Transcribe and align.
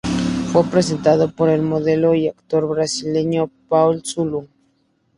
Fue 0.51 0.63
presentado 0.63 1.29
por 1.31 1.49
el 1.49 1.61
modelo 1.61 2.15
y 2.15 2.27
actor 2.27 2.67
brasileño 2.67 3.51
Paulo 3.69 4.01
Zulu. 4.03 4.47